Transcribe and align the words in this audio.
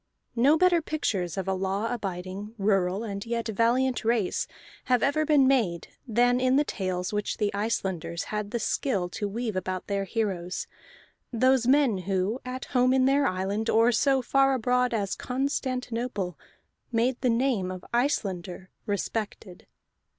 No 0.35 0.57
better 0.57 0.81
pictures 0.81 1.37
of 1.37 1.47
a 1.47 1.53
law 1.53 1.93
abiding, 1.93 2.55
rural, 2.57 3.03
and 3.03 3.23
yet 3.23 3.47
valiant 3.49 4.03
race 4.03 4.47
have 4.85 5.03
ever 5.03 5.27
been 5.27 5.47
made 5.47 5.89
than 6.07 6.39
in 6.39 6.55
the 6.55 6.63
tales 6.63 7.13
which 7.13 7.37
the 7.37 7.53
Icelanders 7.53 8.23
had 8.33 8.49
the 8.49 8.57
skill 8.57 9.09
to 9.09 9.27
weave 9.29 9.55
about 9.55 9.85
their 9.85 10.05
heroes, 10.05 10.65
those 11.31 11.67
men 11.67 11.99
who, 11.99 12.41
at 12.43 12.65
home 12.65 12.95
in 12.95 13.05
their 13.05 13.27
island, 13.27 13.69
or 13.69 13.91
so 13.91 14.23
far 14.23 14.55
abroad 14.55 14.91
as 14.91 15.13
Constantinople, 15.13 16.35
made 16.91 17.21
the 17.21 17.29
name 17.29 17.69
of 17.69 17.85
Icelander 17.93 18.71
respected. 18.87 19.67